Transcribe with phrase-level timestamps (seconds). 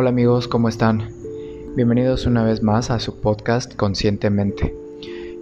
[0.00, 1.08] Hola amigos, ¿cómo están?
[1.74, 4.72] Bienvenidos una vez más a su podcast Conscientemente.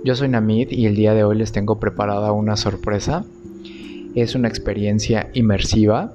[0.02, 3.26] Yo soy Namid y el día de hoy les tengo preparada una sorpresa.
[4.14, 6.14] Es una experiencia inmersiva,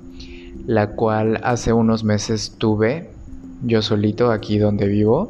[0.66, 3.12] la cual hace unos meses tuve
[3.64, 5.30] yo solito aquí donde vivo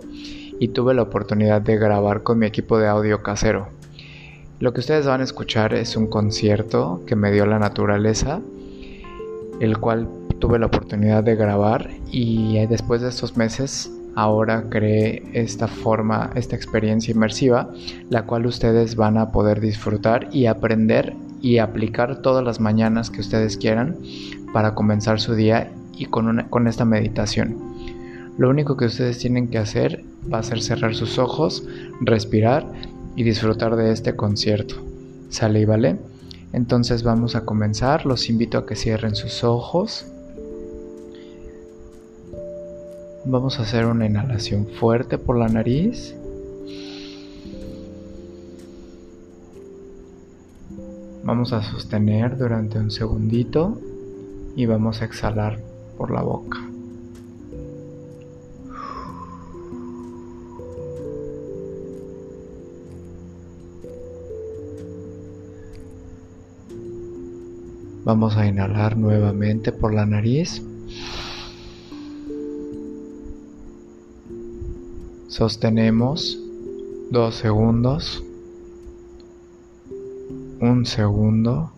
[0.58, 3.68] y tuve la oportunidad de grabar con mi equipo de audio casero.
[4.62, 8.40] Lo que ustedes van a escuchar es un concierto que me dio la naturaleza,
[9.60, 10.08] el cual
[10.42, 16.58] tuve la oportunidad de grabar y después de estos meses ahora creé esta forma, esta
[16.58, 17.70] experiencia inmersiva,
[18.10, 23.22] la cual ustedes van a poder disfrutar y aprender y aplicar todas las mañanas que
[23.22, 23.96] ustedes quieran
[24.52, 27.56] para comenzar su día y con, con esta meditación.
[28.38, 31.64] Lo único que ustedes tienen que hacer va a ser cerrar sus ojos,
[32.02, 32.66] respirar
[33.16, 34.76] y disfrutar de este concierto.
[35.30, 35.98] ¿Sale y vale?
[36.54, 38.06] Entonces vamos a comenzar.
[38.06, 40.06] Los invito a que cierren sus ojos.
[43.24, 46.16] Vamos a hacer una inhalación fuerte por la nariz.
[51.24, 53.80] Vamos a sostener durante un segundito
[54.56, 55.60] y vamos a exhalar
[56.00, 56.58] por la boca.
[68.04, 70.64] Vamos a inhalar nuevamente por la nariz.
[75.42, 76.38] Sostenemos
[77.10, 78.24] dos segundos,
[80.60, 81.72] un segundo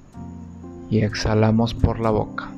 [0.90, 2.52] y exhalamos por la boca.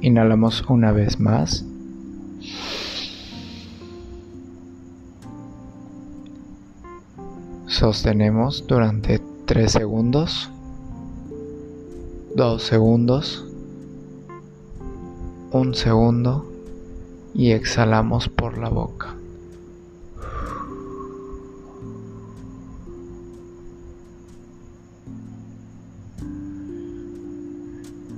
[0.00, 1.64] Inhalamos una vez más.
[7.66, 10.52] Sostenemos durante 3 segundos,
[12.38, 13.44] 2 segundos,
[15.50, 16.48] 1 segundo
[17.34, 19.16] y exhalamos por la boca.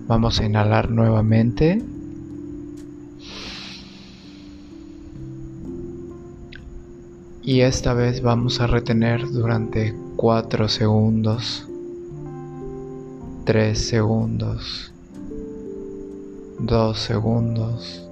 [0.07, 1.83] Vamos a inhalar nuevamente.
[7.43, 11.70] Y esta vez vamos a retener durante 4 segundos,
[13.51, 14.93] 3 segundos,
[16.61, 18.09] 2 segundos,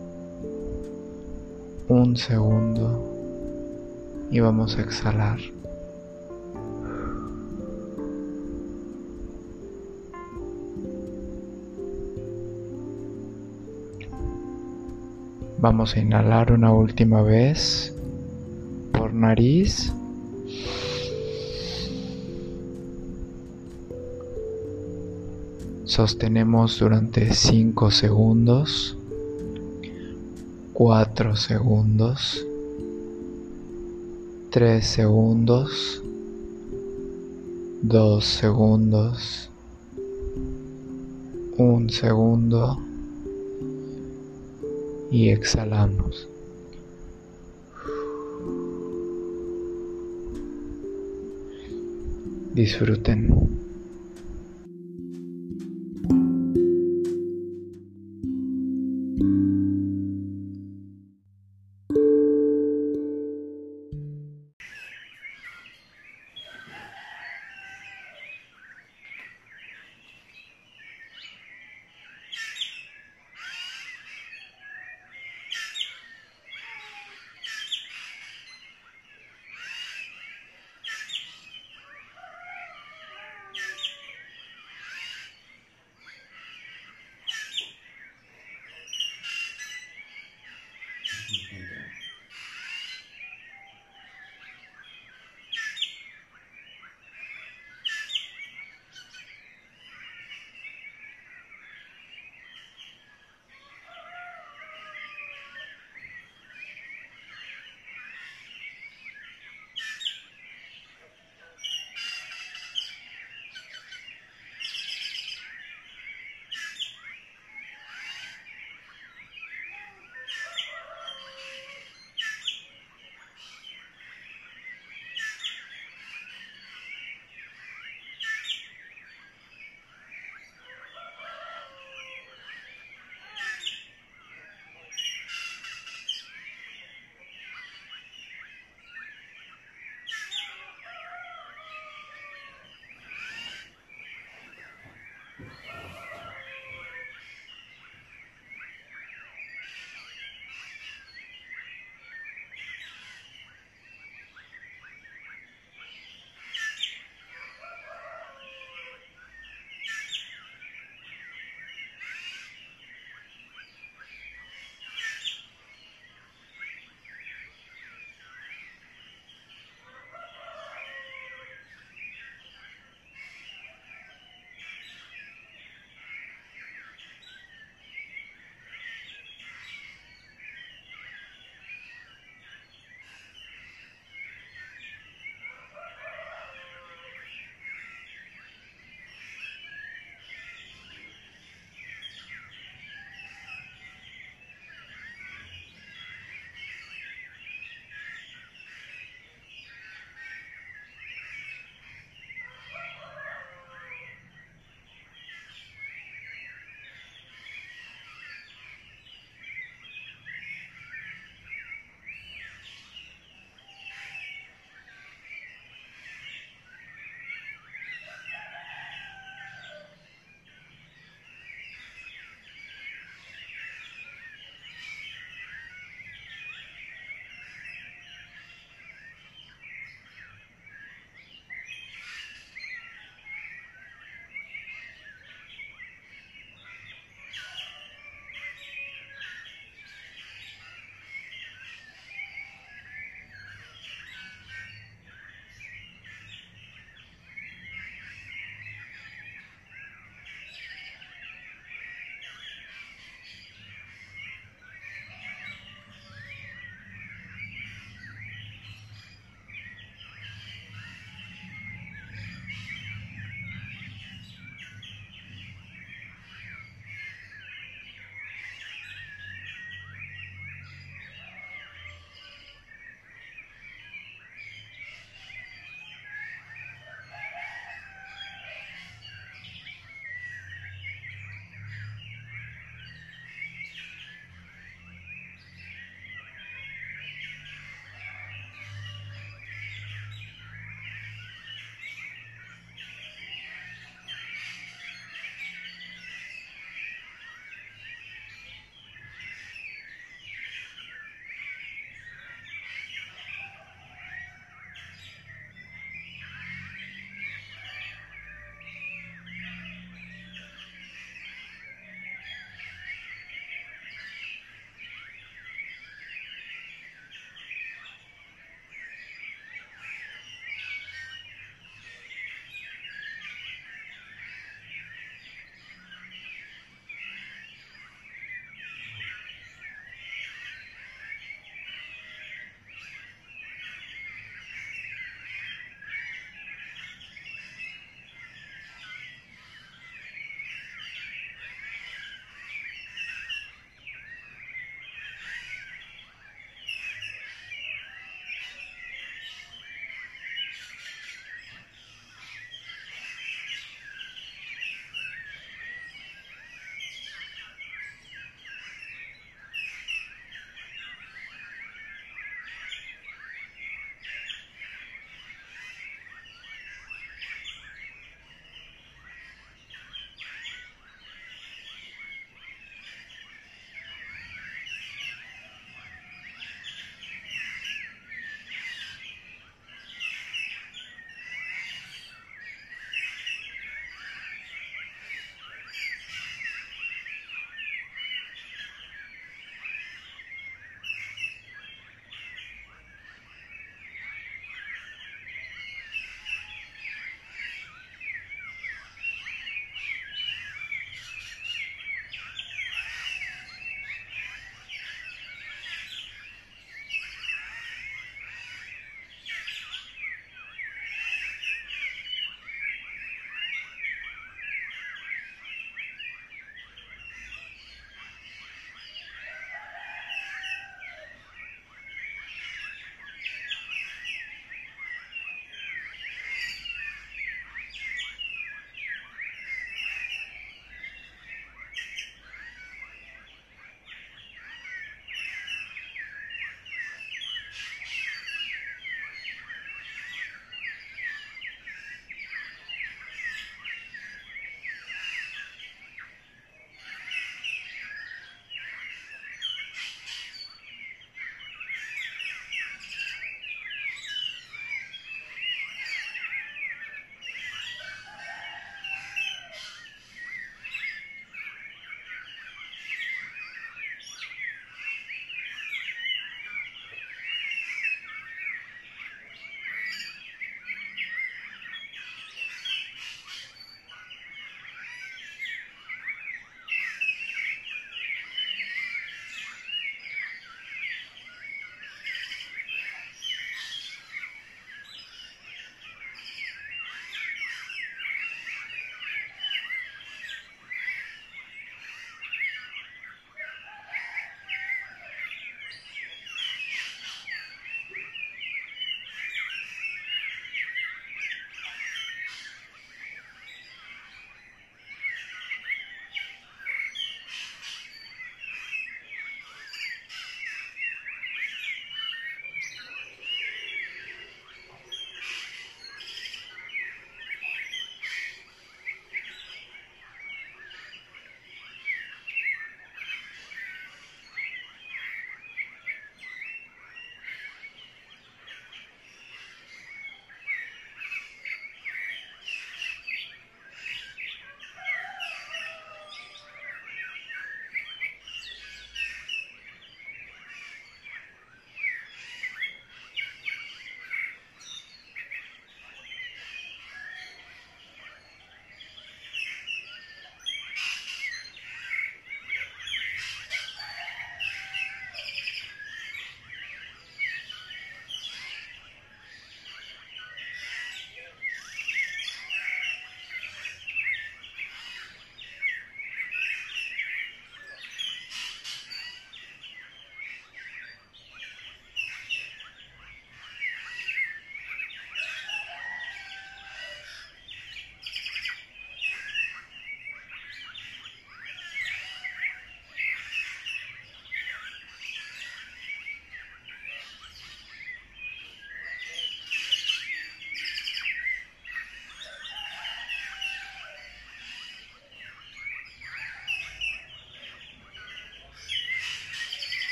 [1.86, 3.04] 1 segundo
[4.32, 5.38] y vamos a exhalar.
[15.58, 17.94] Vamos a inhalar una última vez
[18.90, 19.94] por nariz.
[25.88, 28.94] Sostenemos durante 5 segundos,
[30.74, 32.46] 4 segundos,
[34.50, 36.02] 3 segundos,
[37.80, 39.50] 2 segundos,
[41.56, 42.78] 1 segundo
[45.10, 46.28] y exhalamos.
[52.52, 53.57] Disfruten.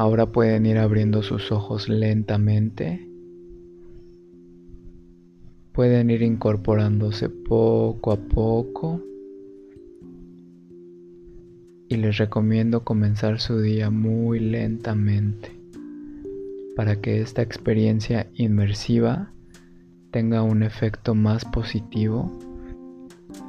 [0.00, 3.06] Ahora pueden ir abriendo sus ojos lentamente.
[5.72, 9.02] Pueden ir incorporándose poco a poco.
[11.86, 15.52] Y les recomiendo comenzar su día muy lentamente
[16.76, 19.34] para que esta experiencia inmersiva
[20.12, 22.32] tenga un efecto más positivo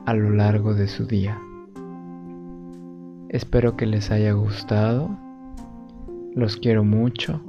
[0.05, 1.39] a lo largo de su día.
[3.29, 5.17] Espero que les haya gustado
[6.35, 7.41] los quiero mucho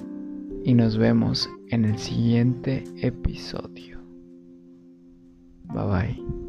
[0.64, 4.00] y nos vemos en el siguiente episodio.
[5.64, 6.41] Bye bye.